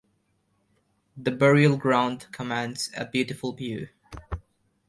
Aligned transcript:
That 1.15 1.37
burial-ground 1.37 2.25
commands 2.31 2.89
a 2.97 3.05
beautiful 3.05 3.53
view. 3.53 3.89